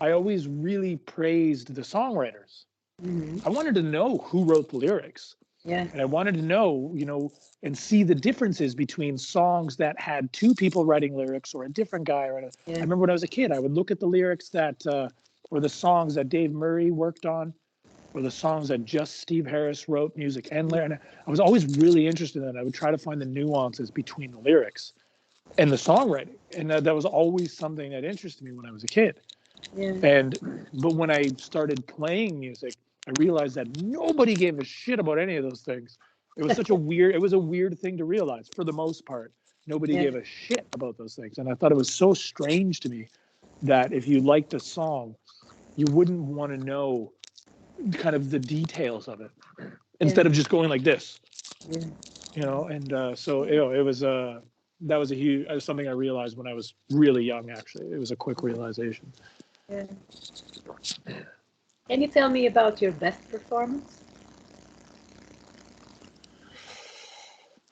I 0.01 0.11
always 0.11 0.47
really 0.47 0.97
praised 0.97 1.73
the 1.73 1.81
songwriters. 1.81 2.65
Mhm. 3.01 3.45
I 3.45 3.49
wanted 3.49 3.75
to 3.75 3.83
know 3.83 4.17
who 4.17 4.43
wrote 4.43 4.69
the 4.69 4.77
lyrics, 4.77 5.35
Yeah. 5.63 5.87
and 5.91 6.01
I 6.01 6.05
wanted 6.05 6.33
to 6.35 6.41
know, 6.41 6.91
you 6.95 7.05
know, 7.05 7.31
and 7.61 7.77
see 7.77 8.01
the 8.03 8.15
differences 8.15 8.73
between 8.73 9.17
songs 9.19 9.77
that 9.77 9.99
had 9.99 10.33
two 10.33 10.55
people 10.55 10.83
writing 10.83 11.15
lyrics 11.15 11.53
or 11.53 11.65
a 11.65 11.69
different 11.69 12.05
guy. 12.05 12.27
Or 12.27 12.39
a, 12.39 12.51
Yeah. 12.65 12.77
I 12.77 12.81
remember 12.81 12.97
when 12.97 13.09
I 13.11 13.13
was 13.13 13.23
a 13.23 13.27
kid, 13.27 13.51
I 13.51 13.59
would 13.59 13.73
look 13.73 13.91
at 13.91 13.99
the 13.99 14.07
lyrics 14.07 14.49
that 14.49 14.85
uh, 14.87 15.09
or 15.51 15.59
the 15.59 15.69
songs 15.69 16.15
that 16.15 16.27
Dave 16.27 16.51
Murray 16.51 16.89
worked 16.91 17.25
on, 17.27 17.53
or 18.13 18.21
the 18.21 18.31
songs 18.31 18.67
that 18.69 18.83
just 18.83 19.19
Steve 19.19 19.45
Harris 19.45 19.87
wrote 19.87 20.17
music 20.17 20.49
and 20.51 20.71
lyric. 20.71 20.91
And 20.91 20.99
I 21.25 21.29
was 21.29 21.39
always 21.39 21.77
really 21.77 22.07
interested 22.07 22.41
in 22.41 22.49
it. 22.49 22.59
I 22.59 22.63
would 22.63 22.73
try 22.73 22.89
to 22.89 22.97
find 22.97 23.21
the 23.21 23.25
nuances 23.25 23.91
between 23.91 24.31
the 24.31 24.39
lyrics 24.39 24.93
and 25.57 25.71
the 25.71 25.75
songwriting, 25.75 26.35
and 26.55 26.69
that, 26.69 26.83
that 26.83 26.95
was 26.95 27.05
always 27.05 27.55
something 27.55 27.91
that 27.91 28.03
interested 28.03 28.43
me 28.43 28.51
when 28.51 28.65
I 28.65 28.71
was 28.71 28.83
a 28.83 28.87
kid. 28.87 29.19
Yeah. 29.75 29.93
And 30.03 30.37
but 30.73 30.95
when 30.95 31.09
I 31.09 31.23
started 31.37 31.85
playing 31.87 32.39
music, 32.39 32.75
I 33.07 33.11
realized 33.19 33.55
that 33.55 33.81
nobody 33.81 34.35
gave 34.35 34.59
a 34.59 34.63
shit 34.63 34.99
about 34.99 35.17
any 35.17 35.35
of 35.37 35.43
those 35.43 35.61
things. 35.61 35.97
It 36.37 36.43
was 36.43 36.55
such 36.55 36.69
a 36.69 36.75
weird. 36.89 37.15
It 37.15 37.21
was 37.21 37.33
a 37.33 37.39
weird 37.39 37.77
thing 37.79 37.97
to 37.97 38.05
realize. 38.05 38.49
For 38.55 38.63
the 38.63 38.73
most 38.73 39.05
part, 39.05 39.31
nobody 39.65 39.93
Yeah. 39.93 40.03
gave 40.03 40.15
a 40.15 40.23
shit 40.23 40.67
about 40.73 40.97
those 40.97 41.15
things, 41.15 41.37
and 41.37 41.49
I 41.49 41.55
thought 41.55 41.71
it 41.71 41.75
was 41.77 41.93
so 41.93 42.13
strange 42.13 42.79
to 42.81 42.89
me 42.89 43.07
that 43.63 43.91
if 43.93 44.07
you 44.07 44.21
liked 44.21 44.53
a 44.53 44.59
song, 44.59 45.15
you 45.75 45.85
wouldn't 45.91 46.19
want 46.21 46.51
to 46.51 46.63
know 46.63 47.13
kind 47.93 48.15
of 48.15 48.29
the 48.29 48.39
details 48.39 49.07
of 49.07 49.21
it 49.21 49.31
instead 49.99 50.25
of 50.27 50.33
just 50.33 50.49
going 50.49 50.69
like 50.69 50.83
this, 50.83 51.19
Yeah. 51.67 51.79
you 52.35 52.43
know. 52.43 52.65
And 52.65 52.93
uh, 52.93 53.15
so 53.15 53.45
you 53.45 53.55
know, 53.55 53.71
it 53.71 53.81
was 53.81 54.03
uh, 54.03 54.41
that 54.81 54.97
was 54.97 55.11
a 55.11 55.15
huge 55.15 55.47
uh, 55.47 55.59
something 55.59 55.87
I 55.87 55.91
realized 55.91 56.37
when 56.37 56.47
I 56.47 56.53
was 56.53 56.73
really 56.91 57.23
young. 57.23 57.49
Actually, 57.49 57.91
it 57.91 57.99
was 57.99 58.11
a 58.11 58.15
quick 58.15 58.43
realization. 58.43 59.11
Yeah. 59.69 59.83
Can 61.89 62.01
you 62.01 62.07
tell 62.07 62.29
me 62.29 62.47
about 62.47 62.81
your 62.81 62.91
best 62.91 63.29
performance? 63.29 64.01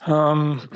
Um, 0.05 0.69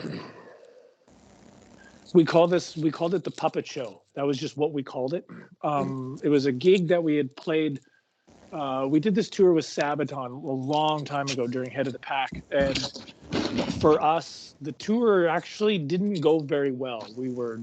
we 2.14 2.26
call 2.26 2.48
this 2.48 2.76
we 2.76 2.92
called 2.92 3.14
it 3.14 3.24
the 3.24 3.32
puppet 3.32 3.66
show. 3.68 4.02
That 4.16 4.26
was 4.26 4.38
just 4.38 4.58
what 4.58 4.74
we 4.74 4.84
called 4.84 5.14
it. 5.14 5.26
Um, 5.64 6.20
it 6.24 6.30
was 6.30 6.46
a 6.46 6.52
gig 6.52 6.88
that 6.90 7.04
we 7.04 7.16
had 7.16 7.36
played. 7.36 7.80
Uh, 8.52 8.88
we 8.90 9.00
did 9.00 9.14
this 9.14 9.30
tour 9.30 9.54
with 9.54 9.66
Sabaton 9.66 10.32
a 10.32 10.52
long 10.52 11.06
time 11.06 11.28
ago 11.28 11.46
during 11.46 11.70
Head 11.70 11.86
of 11.86 11.94
the 11.94 12.00
Pack, 12.00 12.32
and 12.52 12.92
for 13.79 14.01
us, 14.01 14.56
the 14.62 14.72
tour 14.74 15.27
actually 15.27 15.77
didn't 15.77 16.22
go 16.22 16.39
very 16.39 16.72
well. 16.72 17.08
We 17.15 17.29
were 17.29 17.62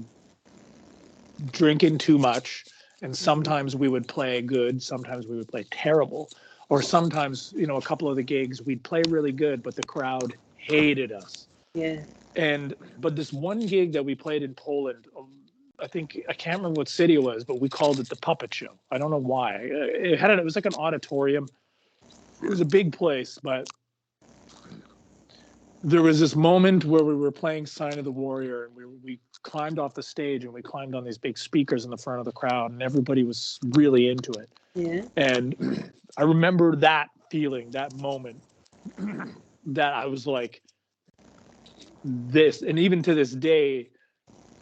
drinking 1.51 1.99
too 1.99 2.17
much, 2.17 2.65
and 3.01 3.15
sometimes 3.15 3.75
we 3.75 3.87
would 3.87 4.07
play 4.07 4.41
good, 4.41 4.81
sometimes 4.81 5.27
we 5.27 5.37
would 5.37 5.47
play 5.47 5.65
terrible, 5.71 6.29
or 6.69 6.81
sometimes 6.81 7.53
you 7.55 7.67
know 7.67 7.77
a 7.77 7.81
couple 7.81 8.09
of 8.09 8.15
the 8.15 8.23
gigs 8.23 8.61
we'd 8.61 8.83
play 8.83 9.03
really 9.09 9.31
good, 9.31 9.63
but 9.63 9.75
the 9.75 9.83
crowd 9.83 10.33
hated 10.55 11.11
us. 11.11 11.47
Yeah. 11.73 12.03
And 12.35 12.75
but 12.99 13.15
this 13.15 13.31
one 13.31 13.65
gig 13.65 13.93
that 13.93 14.03
we 14.03 14.15
played 14.15 14.43
in 14.43 14.53
Poland, 14.55 15.05
um, 15.17 15.29
I 15.79 15.87
think 15.87 16.19
I 16.29 16.33
can't 16.33 16.57
remember 16.57 16.79
what 16.79 16.89
city 16.89 17.15
it 17.15 17.23
was, 17.23 17.43
but 17.43 17.59
we 17.61 17.69
called 17.69 17.99
it 17.99 18.09
the 18.09 18.15
Puppet 18.15 18.53
Show. 18.53 18.73
I 18.91 18.97
don't 18.97 19.11
know 19.11 19.17
why. 19.17 19.55
Uh, 19.55 19.87
It 19.93 20.19
had 20.19 20.31
a, 20.31 20.37
it 20.37 20.43
was 20.43 20.55
like 20.55 20.65
an 20.65 20.75
auditorium. 20.75 21.47
It 22.43 22.49
was 22.49 22.61
a 22.61 22.65
big 22.65 22.93
place, 22.95 23.39
but 23.41 23.67
there 25.87 26.01
was 26.01 26.19
this 26.19 26.35
moment 26.35 26.83
where 26.83 27.05
we 27.05 27.15
were 27.15 27.31
playing 27.31 27.65
Sign 27.65 27.97
of 27.97 28.03
the 28.03 28.11
Warrior, 28.11 28.65
and 28.65 28.75
we 28.75 28.85
we 28.85 29.19
climbed 29.43 29.79
off 29.79 29.93
the 29.93 30.03
stage 30.03 30.43
and 30.43 30.53
we 30.53 30.61
climbed 30.61 30.93
on 30.93 31.05
these 31.05 31.17
big 31.17 31.37
speakers 31.37 31.85
in 31.85 31.91
the 31.91 31.97
front 31.97 32.19
of 32.19 32.25
the 32.25 32.31
crowd, 32.33 32.71
and 32.71 32.83
everybody 32.83 33.23
was 33.23 33.57
really 33.69 34.09
into 34.09 34.33
it. 34.33 34.49
Yeah. 34.75 35.03
And 35.15 35.93
I 36.17 36.23
remember 36.23 36.75
that 36.75 37.07
feeling, 37.31 37.71
that 37.71 37.95
moment, 37.95 38.41
that 39.67 39.93
I 39.93 40.05
was 40.07 40.27
like, 40.27 40.61
this, 42.03 42.63
and 42.63 42.77
even 42.77 43.01
to 43.03 43.13
this 43.13 43.31
day, 43.31 43.89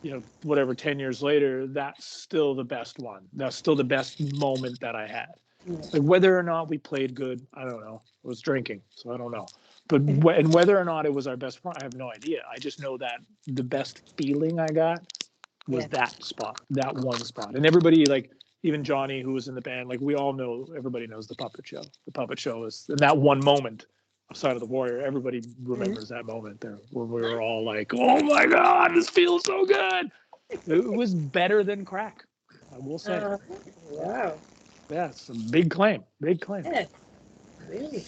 you 0.04 0.12
know, 0.12 0.22
whatever, 0.44 0.76
10 0.76 1.00
years 1.00 1.24
later, 1.24 1.66
that's 1.66 2.06
still 2.06 2.54
the 2.54 2.64
best 2.64 3.00
one. 3.00 3.24
That's 3.34 3.56
still 3.56 3.76
the 3.76 3.84
best 3.84 4.22
moment 4.38 4.80
that 4.80 4.96
I 4.96 5.08
had. 5.08 5.30
Yeah. 5.66 5.78
Like 5.94 6.04
whether 6.04 6.38
or 6.38 6.44
not 6.44 6.70
we 6.70 6.78
played 6.78 7.16
good, 7.16 7.46
I 7.56 7.62
don't 7.62 7.84
know. 7.84 8.04
I 8.24 8.28
was 8.28 8.42
drinking, 8.42 8.82
so 8.92 9.12
I 9.12 9.18
don't 9.18 9.32
know. 9.32 9.48
But 9.88 10.02
and 10.02 10.52
whether 10.54 10.78
or 10.78 10.86
not 10.86 11.06
it 11.06 11.14
was 11.14 11.28
our 11.28 11.38
best 11.38 11.64
one, 11.64 11.76
I 11.80 11.84
have 11.84 11.96
no 11.96 12.12
idea. 12.12 12.42
I 12.52 12.58
just 12.58 12.82
know 12.82 12.98
that 12.98 13.20
the 13.46 13.64
best 13.64 14.02
feeling 14.18 14.60
I 14.60 14.68
got 14.68 15.00
was 15.68 15.84
Yeah. 15.84 15.90
that 15.90 16.24
spot, 16.24 16.62
that 16.72 16.96
one 16.96 17.18
spot. 17.20 17.56
And 17.56 17.66
everybody, 17.66 18.06
like 18.06 18.32
even 18.64 18.84
Johnny, 18.84 19.22
who 19.22 19.34
was 19.34 19.48
in 19.48 19.54
the 19.54 19.62
band, 19.62 19.88
like 19.88 20.02
we 20.02 20.16
all 20.16 20.34
know, 20.34 20.68
everybody 20.76 21.06
knows 21.06 21.28
the 21.28 21.36
puppet 21.36 21.68
show. 21.68 21.84
The 22.06 22.12
puppet 22.12 22.40
show 22.40 22.64
is 22.66 22.86
in 22.90 22.98
that 22.98 23.16
one 23.16 23.44
moment 23.44 23.86
of 24.32 24.38
Sign 24.38 24.56
of 24.56 24.60
the 24.60 24.66
Warrior. 24.66 25.02
Everybody 25.02 25.44
remembers 25.64 26.10
that 26.10 26.26
moment 26.26 26.62
there 26.62 26.80
where 26.90 27.06
we 27.06 27.22
were 27.22 27.42
all 27.42 27.64
like, 27.64 27.94
"Oh 27.94 28.24
my 28.24 28.48
God, 28.48 28.96
this 28.96 29.08
feels 29.08 29.44
so 29.46 29.66
good." 29.66 30.12
It 30.50 30.84
was 30.94 31.14
better 31.14 31.64
than 31.64 31.86
crack. 31.86 32.24
I 32.74 32.80
will 32.80 32.98
say. 32.98 33.18
Uh, 33.18 33.38
wow. 33.84 34.40
Yeah, 34.90 35.12
a 35.30 35.34
big 35.52 35.70
claim. 35.70 36.04
Big 36.22 36.42
claim. 36.42 36.66
Yeah. 36.66 36.86
Really. 37.70 38.06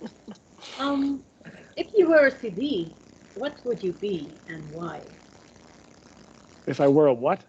Um, 0.78 1.24
if 1.76 1.92
you 1.96 2.08
were 2.08 2.26
a 2.26 2.30
CD, 2.30 2.94
what 3.34 3.54
would 3.64 3.82
you 3.82 3.92
be 3.92 4.30
and 4.48 4.70
why? 4.72 5.00
If 6.66 6.80
I 6.80 6.88
were 6.88 7.06
a 7.06 7.14
what? 7.14 7.44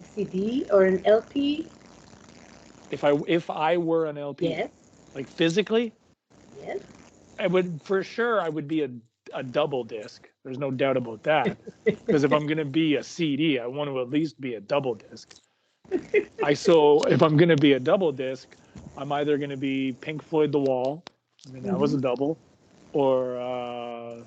A 0.00 0.04
CD 0.04 0.66
or 0.70 0.84
an 0.84 1.04
LP? 1.06 1.68
If 2.90 3.04
I 3.04 3.12
if 3.26 3.50
I 3.50 3.76
were 3.78 4.06
an 4.06 4.18
LP, 4.18 4.58
Yes. 4.58 4.70
like 5.14 5.28
physically, 5.28 5.94
Yes. 6.60 6.80
I 7.38 7.46
would 7.46 7.82
for 7.82 8.02
sure 8.02 8.40
I 8.40 8.48
would 8.48 8.68
be 8.68 8.82
a 8.82 8.90
a 9.34 9.42
double 9.42 9.84
disc. 9.84 10.28
There's 10.44 10.58
no 10.58 10.70
doubt 10.70 10.96
about 10.96 11.22
that. 11.24 11.58
Because 12.06 12.24
if 12.24 12.32
I'm 12.32 12.46
gonna 12.46 12.64
be 12.64 12.96
a 12.96 13.02
CD, 13.02 13.58
I 13.58 13.66
want 13.66 13.90
to 13.90 14.00
at 14.00 14.10
least 14.10 14.40
be 14.40 14.54
a 14.54 14.60
double 14.60 14.94
disc. 14.94 15.36
I 16.42 16.54
so 16.54 17.04
if 17.04 17.22
I'm 17.22 17.36
gonna 17.36 17.56
be 17.56 17.72
a 17.72 17.80
double 17.80 18.12
disc, 18.12 18.56
I'm 18.96 19.12
either 19.12 19.38
gonna 19.38 19.56
be 19.56 19.92
Pink 19.92 20.22
Floyd 20.22 20.52
The 20.52 20.60
Wall. 20.60 21.04
I 21.46 21.50
mean 21.50 21.64
that 21.64 21.78
was 21.78 21.94
a 21.94 22.00
double, 22.00 22.40
or 22.92 23.36
uh, 23.38 24.24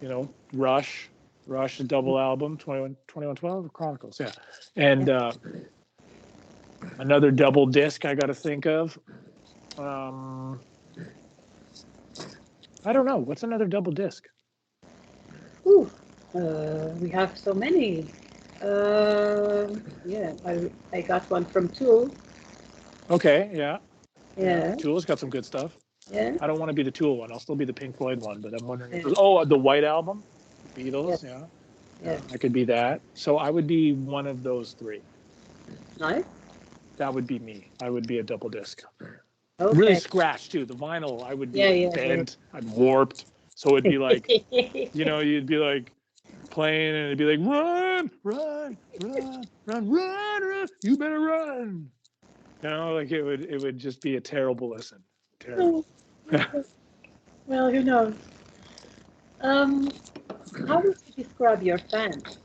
you 0.00 0.08
know 0.08 0.28
Rush, 0.52 1.10
Rush 1.46 1.78
double 1.78 2.18
album 2.18 2.56
21 2.58 2.96
2112 3.08 3.72
Chronicles, 3.72 4.20
yeah, 4.20 4.32
and 4.76 5.08
uh, 5.08 5.32
another 6.98 7.30
double 7.30 7.66
disc 7.66 8.04
I 8.04 8.14
got 8.14 8.26
to 8.26 8.34
think 8.34 8.66
of. 8.66 8.98
Um, 9.78 10.60
I 12.84 12.92
don't 12.92 13.06
know. 13.06 13.18
What's 13.18 13.42
another 13.42 13.66
double 13.66 13.92
disc? 13.92 14.26
Ooh, 15.66 15.90
uh, 16.34 16.94
we 17.00 17.10
have 17.10 17.36
so 17.36 17.52
many. 17.52 18.06
Um 18.62 19.84
yeah, 20.06 20.32
I, 20.46 20.70
I 20.92 21.02
got 21.02 21.28
one 21.30 21.44
from 21.44 21.68
Tool. 21.68 22.10
Okay, 23.10 23.50
yeah. 23.52 23.78
Yeah, 24.36 24.74
Tool's 24.76 25.04
got 25.04 25.18
some 25.18 25.30
good 25.30 25.44
stuff. 25.44 25.76
Yeah. 26.10 26.36
I 26.40 26.46
don't 26.46 26.58
want 26.58 26.68
to 26.70 26.74
be 26.74 26.82
the 26.82 26.90
Tool 26.90 27.16
one. 27.16 27.32
I'll 27.32 27.40
still 27.40 27.56
be 27.56 27.64
the 27.64 27.72
Pink 27.72 27.96
Floyd 27.96 28.20
one, 28.20 28.40
but 28.40 28.52
I'm 28.58 28.66
wondering. 28.66 28.92
Yeah. 28.92 29.12
oh, 29.16 29.38
uh, 29.38 29.44
the 29.44 29.58
White 29.58 29.84
Album, 29.84 30.22
Beatles. 30.76 31.24
Yeah. 31.24 31.44
Yeah. 32.04 32.20
I 32.32 32.36
could 32.36 32.52
be 32.52 32.64
that. 32.64 33.00
So 33.14 33.38
I 33.38 33.50
would 33.50 33.66
be 33.66 33.92
one 33.92 34.26
of 34.26 34.42
those 34.42 34.72
three. 34.72 35.00
Nice. 35.98 36.24
That 36.98 37.12
would 37.12 37.26
be 37.26 37.38
me. 37.38 37.70
I 37.82 37.90
would 37.90 38.06
be 38.06 38.18
a 38.18 38.22
double 38.22 38.48
disc. 38.48 38.82
Okay. 39.58 39.78
Really 39.78 39.94
scratched 39.94 40.52
too. 40.52 40.64
The 40.66 40.74
vinyl, 40.74 41.24
I 41.24 41.32
would 41.34 41.52
be 41.52 41.60
Yeah, 41.60 41.66
like, 41.68 41.96
yeah, 41.96 42.02
yeah. 42.02 42.16
bent. 42.16 42.36
I'd 42.52 42.64
warped. 42.64 43.24
So 43.54 43.76
it'd 43.76 43.90
be 43.90 43.98
like, 43.98 44.30
you 44.50 45.04
know, 45.06 45.20
you'd 45.20 45.46
be 45.46 45.56
like 45.56 45.92
playing 46.50 46.94
and 46.94 47.06
it'd 47.06 47.18
be 47.18 47.24
like, 47.24 47.46
run, 47.46 48.10
run, 48.22 48.76
run, 49.00 49.44
run, 49.66 49.88
run, 49.88 50.42
run. 50.42 50.68
You 50.82 50.96
better 50.98 51.20
run. 51.20 51.90
You 52.62 52.68
know, 52.70 52.94
like 52.94 53.10
it 53.10 53.22
would, 53.22 53.42
it 53.42 53.62
would 53.62 53.78
just 53.78 54.02
be 54.02 54.16
a 54.16 54.20
terrible 54.20 54.68
listen. 54.70 55.02
Terrible. 55.40 55.84
well, 57.46 57.70
who 57.70 57.82
knows? 57.82 58.14
Um, 59.40 59.92
how 60.66 60.80
would 60.80 60.96
you 61.06 61.24
describe 61.24 61.62
your 61.62 61.78
fans? 61.78 62.38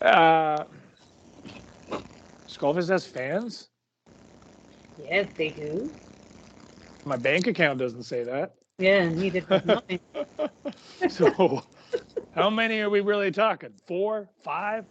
Uh, 0.00 0.64
Skullfist 2.48 2.88
has 2.88 3.06
fans. 3.06 3.68
Yes, 4.98 5.28
they 5.36 5.50
do. 5.50 5.90
My 7.04 7.16
bank 7.16 7.46
account 7.46 7.78
doesn't 7.78 8.04
say 8.04 8.24
that. 8.24 8.54
Yeah, 8.78 9.08
neither 9.08 9.40
does 9.40 9.64
mine. 9.88 10.00
So, 11.08 11.62
how 12.32 12.50
many 12.50 12.80
are 12.80 12.90
we 12.90 13.00
really 13.00 13.30
talking? 13.30 13.70
Four, 13.86 14.28
five? 14.42 14.84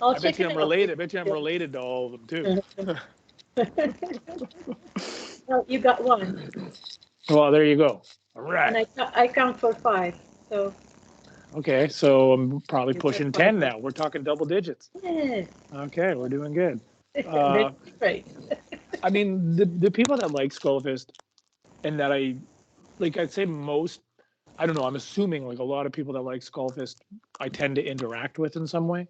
I'll 0.00 0.14
I 0.14 0.18
bet 0.18 0.38
you 0.38 0.48
I'm 0.48 0.56
related. 0.56 0.90
I 0.90 0.94
bet 0.94 1.12
you 1.12 1.20
I'm 1.20 1.28
related 1.28 1.72
to 1.72 1.80
all 1.80 2.06
of 2.06 2.12
them 2.12 2.26
too. 2.26 2.94
well, 5.46 5.64
you 5.66 5.78
got 5.78 6.02
one, 6.04 6.72
Well, 7.30 7.50
there 7.50 7.64
you 7.64 7.76
go. 7.76 8.02
All 8.34 8.42
and 8.42 8.52
right. 8.52 8.88
I, 8.98 9.22
I 9.22 9.28
count 9.28 9.58
for 9.58 9.74
five. 9.74 10.14
So, 10.50 10.74
Okay, 11.54 11.88
so 11.88 12.32
I'm 12.32 12.60
probably 12.68 12.94
You're 12.94 13.00
pushing 13.00 13.32
10 13.32 13.58
now. 13.58 13.78
We're 13.78 13.92
talking 13.92 14.22
double 14.22 14.44
digits. 14.44 14.90
yes. 15.02 15.48
Okay, 15.74 16.14
we're 16.14 16.28
doing 16.28 16.52
good. 16.52 16.80
Uh, 17.26 17.70
Great. 17.98 18.26
I 19.02 19.08
mean, 19.08 19.56
the, 19.56 19.64
the 19.64 19.90
people 19.90 20.18
that 20.18 20.32
like 20.32 20.50
Skullfist 20.50 21.12
and 21.82 21.98
that 21.98 22.12
I 22.12 22.36
like, 22.98 23.16
I'd 23.16 23.32
say 23.32 23.46
most, 23.46 24.00
I 24.58 24.66
don't 24.66 24.76
know, 24.76 24.84
I'm 24.84 24.96
assuming 24.96 25.48
like 25.48 25.58
a 25.58 25.64
lot 25.64 25.86
of 25.86 25.92
people 25.92 26.12
that 26.12 26.20
like 26.20 26.42
Skullfist, 26.42 26.96
I 27.40 27.48
tend 27.48 27.76
to 27.76 27.82
interact 27.82 28.38
with 28.38 28.56
in 28.56 28.66
some 28.66 28.86
way. 28.86 29.08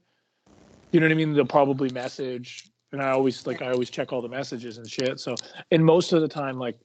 You 0.93 1.01
know 1.01 1.07
what 1.07 1.13
I 1.13 1.17
mean? 1.17 1.33
They'll 1.35 1.47
probably 1.47 1.91
message, 1.91 2.71
and 2.93 3.03
I 3.03 3.11
always 3.11 3.47
like, 3.47 3.63
I 3.63 3.71
always 3.71 3.91
check 3.91 4.13
all 4.13 4.23
the 4.23 4.29
messages 4.29 4.79
and 4.79 4.89
shit. 4.89 5.21
So, 5.21 5.35
and 5.71 5.85
most 5.85 6.13
of 6.13 6.21
the 6.21 6.29
time, 6.29 6.59
like, 6.59 6.79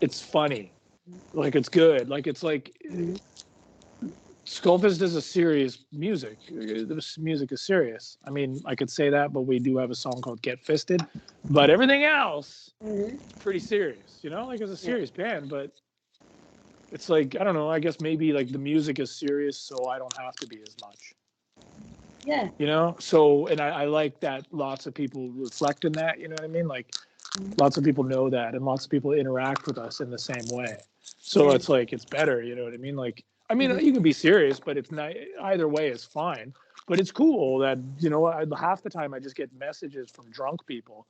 it's 0.00 0.20
funny, 0.20 0.72
like, 1.32 1.54
it's 1.56 1.68
good. 1.68 2.08
Like, 2.08 2.26
it's 2.26 2.42
like, 2.42 2.72
Skullfist 4.46 5.02
is 5.02 5.14
a 5.14 5.20
serious 5.20 5.84
music. 5.92 6.38
This 6.50 7.18
music 7.18 7.52
is 7.52 7.60
serious. 7.60 8.16
I 8.24 8.30
mean, 8.30 8.62
I 8.64 8.74
could 8.74 8.88
say 8.88 9.10
that, 9.10 9.32
but 9.32 9.42
we 9.42 9.58
do 9.58 9.76
have 9.76 9.90
a 9.90 9.94
song 9.94 10.22
called 10.22 10.40
Get 10.40 10.58
Fisted. 10.64 11.04
But 11.50 11.68
everything 11.68 12.04
else, 12.04 12.70
Mhm. 12.82 13.20
pretty 13.40 13.58
serious, 13.58 14.20
you 14.22 14.30
know, 14.30 14.46
like 14.46 14.60
it's 14.60 14.70
a 14.70 14.76
serious 14.76 15.10
band, 15.10 15.50
but 15.50 15.70
it's 16.90 17.10
like, 17.10 17.36
I 17.38 17.44
don't 17.44 17.54
know, 17.54 17.68
I 17.68 17.78
guess 17.78 18.00
maybe 18.00 18.32
like 18.32 18.50
the 18.50 18.58
music 18.58 18.98
is 18.98 19.10
serious, 19.10 19.58
so 19.58 19.86
I 19.86 19.98
don't 19.98 20.16
have 20.16 20.34
to 20.36 20.46
be 20.46 20.62
as 20.62 20.78
much, 20.80 21.14
Yeah. 22.28 22.50
you 22.58 22.66
know? 22.66 22.94
So, 22.98 23.46
and 23.46 23.60
I, 23.60 23.68
I 23.68 23.84
like 23.86 24.20
that 24.20 24.46
lots 24.52 24.86
of 24.86 24.92
people 24.94 25.30
reflect 25.30 25.84
in 25.86 25.92
that, 25.92 26.20
you 26.20 26.28
know 26.28 26.34
what 26.34 26.44
I 26.44 26.48
mean? 26.48 26.68
Like 26.68 26.92
Mhm. 27.36 27.58
lots 27.58 27.76
of 27.76 27.84
people 27.84 28.04
know 28.04 28.28
that 28.30 28.54
and 28.54 28.64
lots 28.64 28.84
of 28.84 28.90
people 28.90 29.12
interact 29.12 29.66
with 29.66 29.78
us 29.78 30.00
in 30.00 30.10
the 30.10 30.18
same 30.18 30.46
way. 30.48 30.78
So 31.18 31.50
it's 31.52 31.68
like, 31.68 31.92
it's 31.92 32.04
better, 32.04 32.42
you 32.42 32.54
know 32.54 32.64
what 32.64 32.74
I 32.74 32.78
mean? 32.78 32.96
Like, 32.96 33.24
I 33.50 33.54
mean, 33.54 33.70
Mhm. 33.70 33.82
you 33.82 33.92
can 33.92 34.02
be 34.02 34.12
serious, 34.12 34.60
but 34.60 34.76
it's 34.76 34.90
not, 34.90 35.12
either 35.42 35.68
way 35.68 35.88
is 35.88 36.04
fine. 36.04 36.52
But 36.86 36.98
it's 37.00 37.10
cool 37.10 37.58
that, 37.58 37.78
you 37.98 38.10
know, 38.10 38.26
I, 38.26 38.44
half 38.58 38.82
the 38.82 38.90
time 38.90 39.14
I 39.14 39.18
just 39.20 39.36
get 39.36 39.52
messages 39.52 40.10
from 40.10 40.30
drunk 40.30 40.64
people 40.66 41.06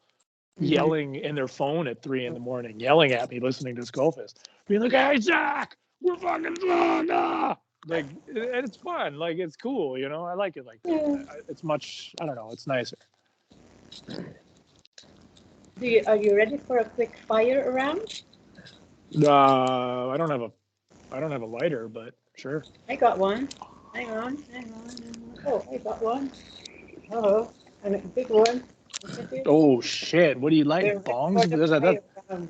Mhm. 0.60 0.70
yelling 0.70 1.14
in 1.16 1.34
their 1.34 1.48
phone 1.48 1.86
at 1.86 2.02
three 2.02 2.26
in 2.26 2.34
the 2.34 2.40
morning, 2.40 2.78
yelling 2.80 3.12
at 3.12 3.30
me, 3.30 3.38
listening 3.40 3.76
to 3.76 3.82
Skullfist, 3.82 4.38
being 4.66 4.80
like, 4.82 4.92
"Hey 4.92 5.18
Zach, 5.20 5.76
we're 6.00 6.16
fucking 6.16 6.54
drunk!" 6.54 7.10
ah!" 7.12 7.56
Like, 7.86 8.06
and 8.26 8.64
it's 8.66 8.76
fun. 8.76 9.18
Like, 9.18 9.38
it's 9.38 9.56
cool. 9.56 9.96
You 9.96 10.08
know, 10.08 10.24
I 10.24 10.34
like 10.34 10.56
it. 10.56 10.66
Like, 10.66 10.80
Yeah. 10.84 11.22
It's 11.48 11.62
much. 11.62 12.14
I 12.20 12.26
don't 12.26 12.34
know. 12.34 12.50
It's 12.52 12.66
nicer. 12.66 12.96
Do 15.80 15.86
you, 15.86 16.02
are 16.06 16.16
you 16.16 16.36
ready 16.36 16.58
for 16.58 16.78
a 16.78 16.84
quick 16.84 17.16
fire 17.28 17.70
around? 17.70 18.22
Uh, 19.16 20.08
I 20.08 20.16
don't 20.16 20.30
have 20.30 20.42
a, 20.42 20.50
I 21.12 21.20
don't 21.20 21.30
have 21.30 21.42
a 21.42 21.46
lighter, 21.46 21.88
but 21.88 22.14
sure. 22.36 22.64
I 22.88 22.96
got 22.96 23.16
one. 23.16 23.48
Hang 23.94 24.10
on, 24.10 24.42
hang 24.52 24.72
on, 24.72 24.88
hang 24.88 25.34
on. 25.36 25.46
Oh, 25.46 25.64
I 25.72 25.78
got 25.78 26.02
one. 26.02 26.32
Oh, 27.12 27.50
and 27.84 27.94
a 27.94 27.98
big 27.98 28.28
one. 28.28 28.64
Look 29.02 29.18
at 29.18 29.30
this. 29.30 29.42
Oh 29.46 29.80
shit! 29.80 30.38
What 30.38 30.50
do 30.50 30.56
you 30.56 30.64
like? 30.64 30.84
They're 30.84 31.00
Bongs? 31.00 31.48
There's 31.48 31.70
a, 31.70 32.00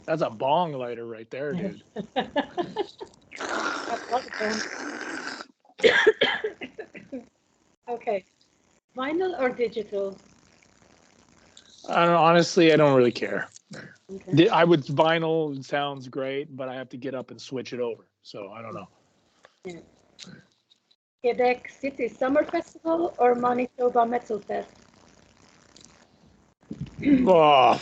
that's 0.07 0.23
a 0.23 0.31
bong 0.31 0.73
lighter 0.73 1.07
right 1.07 1.31
there, 1.31 1.53
dude. 1.53 1.83
Got 2.15 4.11
lots 4.11 4.27
of 4.27 4.39
them. 4.39 4.55
Okay, 7.89 8.23
vinyl 8.95 9.41
or 9.41 9.49
digital? 9.49 10.15
I 11.89 12.05
don't, 12.05 12.15
honestly, 12.15 12.71
I 12.71 12.77
don't 12.77 12.95
really 12.95 13.13
care. 13.13 13.49
Okay. 14.13 14.49
I 14.51 14.63
would 14.65 14.85
vinyl 14.85 15.65
sounds 15.65 16.07
great, 16.07 16.55
but 16.55 16.69
I 16.69 16.75
have 16.75 16.91
to 16.91 16.99
get 16.99 17.15
up 17.15 17.31
and 17.31 17.41
switch 17.41 17.73
it 17.73 17.81
over. 17.81 18.07
So 18.23 18.51
I 18.53 18.61
don't 18.61 18.75
know. 18.75 18.89
Quebec 21.23 21.71
City 21.71 22.09
Summer 22.09 22.45
Festival 22.45 23.15
or 23.19 23.35
Manitoba 23.35 24.05
Metal 24.05 24.39
Fest? 24.39 24.71
oh, 27.27 27.81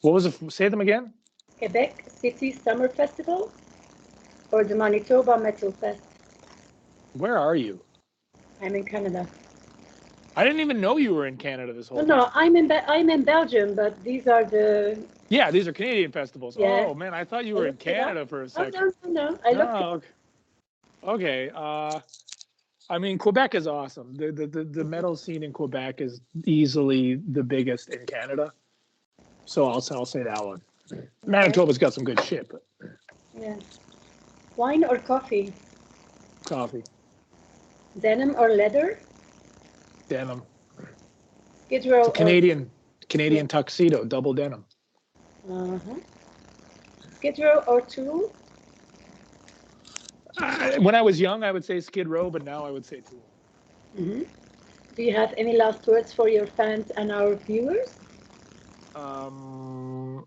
what 0.00 0.14
was 0.14 0.26
it? 0.26 0.34
Say 0.50 0.68
them 0.68 0.80
again. 0.80 1.12
Quebec 1.58 2.04
City 2.08 2.52
Summer 2.52 2.88
Festival 2.88 3.52
or 4.50 4.64
the 4.64 4.74
Manitoba 4.74 5.38
Metal 5.38 5.72
Fest? 5.72 6.11
Where 7.14 7.38
are 7.38 7.54
you? 7.54 7.80
I'm 8.60 8.74
in 8.74 8.84
Canada. 8.84 9.26
I 10.36 10.44
didn't 10.44 10.60
even 10.60 10.80
know 10.80 10.96
you 10.96 11.14
were 11.14 11.26
in 11.26 11.36
Canada 11.36 11.72
this 11.72 11.88
whole 11.88 11.98
Oh, 11.98 12.00
time. 12.02 12.08
no, 12.08 12.30
I'm 12.34 12.56
in 12.56 12.68
Be- 12.68 12.74
I'm 12.86 13.10
in 13.10 13.22
Belgium, 13.22 13.74
but 13.74 14.02
these 14.02 14.26
are 14.26 14.44
the. 14.44 14.98
Yeah, 15.28 15.50
these 15.50 15.68
are 15.68 15.72
Canadian 15.72 16.10
festivals. 16.12 16.56
Yeah. 16.56 16.84
Oh 16.88 16.94
man, 16.94 17.12
I 17.12 17.24
thought 17.24 17.44
you 17.44 17.54
were 17.54 17.66
in 17.66 17.72
looked 17.72 17.86
it 17.86 17.98
up. 17.98 18.06
Canada 18.06 18.26
for 18.26 18.42
a 18.42 18.44
Oh 18.44 18.48
second. 18.48 18.74
no, 18.74 18.92
no, 19.12 19.30
no! 19.30 19.38
I 19.44 19.52
looked. 19.52 19.72
Oh, 19.74 19.90
okay. 19.94 20.06
Okay. 21.04 21.50
Uh, 21.54 22.00
I 22.88 22.98
mean, 22.98 23.18
Quebec 23.18 23.54
is 23.54 23.66
awesome. 23.66 24.14
The, 24.14 24.32
the 24.32 24.46
the 24.46 24.64
the 24.64 24.84
metal 24.84 25.16
scene 25.16 25.42
in 25.42 25.52
Quebec 25.52 26.00
is 26.00 26.20
easily 26.46 27.16
the 27.16 27.42
biggest 27.42 27.90
in 27.90 28.06
Canada. 28.06 28.52
So 29.44 29.66
I'll 29.66 29.84
I'll 29.90 30.06
say 30.06 30.22
that 30.22 30.44
one. 30.44 30.62
Manitoba's 31.26 31.78
got 31.78 31.92
some 31.92 32.04
good 32.04 32.20
shit, 32.20 32.48
but 32.50 32.62
Yeah. 33.38 33.56
Wine 34.56 34.84
or 34.84 34.98
coffee? 34.98 35.52
coffee, 36.44 36.82
Denim 38.00 38.34
or 38.38 38.48
leather? 38.50 38.98
denim, 40.08 40.42
Skid 41.66 41.86
Row. 41.86 42.06
or- 42.06 42.12
Canadian 42.12 42.70
Canadian 43.08 43.46
tuxedo, 43.48 44.04
double 44.04 44.32
denim. 44.34 44.64
Uh-huh. 45.48 45.94
Skid 47.16 47.38
Row 47.38 47.62
or 47.66 47.80
Tool? 47.82 48.32
Uh, 50.38 50.72
when 50.80 50.94
I 50.94 51.02
was 51.02 51.20
young, 51.20 51.44
I 51.44 51.52
would 51.52 51.64
say 51.64 51.80
Skid 51.80 52.08
Row, 52.08 52.30
but 52.30 52.44
now 52.44 52.64
I 52.64 52.70
would 52.70 52.86
say 52.86 53.00
Tool. 53.00 53.22
hmm 53.96 54.22
Do 54.96 55.02
you 55.02 55.14
have 55.14 55.34
any 55.36 55.56
last 55.56 55.86
words 55.86 56.12
for 56.12 56.28
your 56.28 56.46
fans 56.46 56.90
and 56.96 57.12
our 57.12 57.34
viewers? 57.34 57.94
Um, 58.94 60.26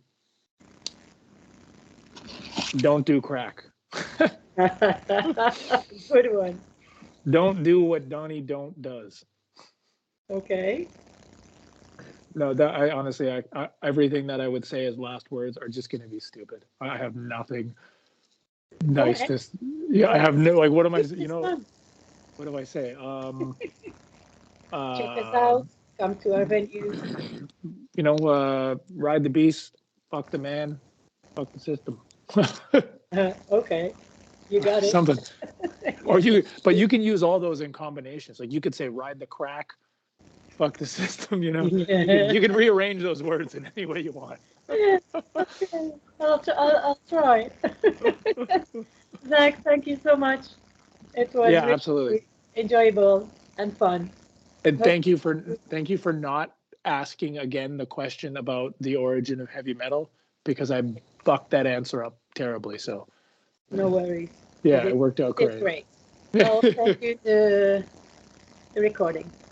don't 2.77 3.05
do 3.05 3.21
crack. 3.21 3.63
Good 4.55 6.33
one. 6.33 6.59
Don't 7.29 7.63
do 7.63 7.81
what 7.81 8.09
Donnie 8.09 8.41
Don't 8.41 8.81
does. 8.81 9.25
Okay. 10.31 10.87
No, 12.35 12.53
that 12.53 12.75
I 12.75 12.91
honestly, 12.91 13.31
I, 13.31 13.43
I 13.53 13.69
everything 13.83 14.27
that 14.27 14.41
I 14.41 14.47
would 14.47 14.65
say 14.65 14.85
as 14.85 14.97
last 14.97 15.31
words 15.31 15.57
are 15.57 15.69
just 15.69 15.89
going 15.89 16.01
to 16.01 16.07
be 16.07 16.19
stupid. 16.19 16.65
I 16.81 16.97
have 16.97 17.15
nothing 17.15 17.75
nice 18.83 19.23
Okay. 19.23 19.37
to. 19.37 19.39
Yeah, 19.89 20.09
I 20.11 20.17
have 20.17 20.37
no 20.37 20.53
like. 20.59 20.71
What 20.71 20.85
am 20.85 20.95
I? 20.95 20.99
You 20.99 21.27
know, 21.27 21.41
fun. 21.41 21.65
what 22.35 22.45
do 22.45 22.57
I 22.57 22.63
say? 22.63 22.93
Um, 22.95 23.55
Check 24.97 25.17
us 25.17 25.33
uh, 25.33 25.37
out. 25.37 25.67
Come 25.99 26.15
to 26.17 26.35
our 26.35 26.45
venue. 26.45 26.93
You 27.95 28.03
know, 28.03 28.15
uh, 28.15 28.75
ride 28.93 29.23
the 29.23 29.29
beast, 29.29 29.77
fuck 30.11 30.29
the 30.31 30.37
man, 30.37 30.79
fuck 31.35 31.53
the 31.53 31.59
system. 31.59 32.01
Uh, 33.15 33.33
okay. 33.49 33.93
You 34.49 34.59
got 34.59 34.83
it. 34.83 34.89
Something. 34.91 35.17
Or 36.05 36.19
you, 36.19 36.43
but 36.63 36.75
you 36.75 36.87
can 36.87 37.01
use 37.01 37.23
all 37.23 37.39
those 37.39 37.61
in 37.61 37.73
combinations. 37.73 38.39
Like 38.39 38.51
you 38.51 38.61
could 38.61 38.75
say, 38.75 38.89
ride 38.89 39.19
the 39.19 39.25
crack, 39.25 39.69
fuck 40.49 40.77
the 40.77 40.85
system. 40.85 41.41
You 41.41 41.51
know, 41.51 41.65
you, 41.65 41.85
can, 41.85 42.29
you 42.29 42.41
can 42.41 42.53
rearrange 42.53 43.01
those 43.01 43.23
words 43.23 43.55
in 43.55 43.69
any 43.75 43.85
way 43.85 44.01
you 44.01 44.11
want. 44.11 44.39
Yeah, 44.69 44.97
okay. 45.35 45.91
I'll, 46.19 46.39
tr- 46.39 46.51
I'll, 46.57 46.77
I'll 46.77 46.99
try. 47.09 47.49
Zach, 49.27 49.63
thank 49.63 49.87
you 49.87 49.97
so 50.03 50.15
much. 50.15 50.45
It 51.15 51.33
was 51.33 51.51
yeah, 51.51 51.61
really 51.61 51.73
absolutely. 51.73 52.27
enjoyable 52.55 53.29
and 53.57 53.75
fun. 53.75 54.11
And 54.63 54.79
thank 54.79 55.05
you 55.07 55.17
for 55.17 55.43
thank 55.69 55.89
you 55.89 55.97
for 55.97 56.13
not 56.13 56.55
asking 56.83 57.37
again 57.39 57.77
the 57.77 57.85
question 57.85 58.37
about 58.37 58.75
the 58.79 58.95
origin 58.95 59.39
of 59.39 59.49
heavy 59.49 59.73
metal 59.73 60.11
because 60.43 60.71
I 60.71 60.83
fucked 61.23 61.51
that 61.51 61.65
answer 61.65 62.03
up 62.03 62.17
terribly. 62.35 62.77
So 62.77 63.07
No 63.71 63.89
worries. 63.89 64.29
yeah, 64.63 64.81
did- 64.83 64.91
it 64.91 64.97
worked 64.97 65.19
out 65.19 65.35
It's 65.39 65.55
great. 65.59 65.85
great. 66.33 66.45
I'll 66.47 66.61
send 66.61 66.97
you 67.01 67.17
the, 67.23 67.83
the 68.73 68.81
recording. 68.81 69.29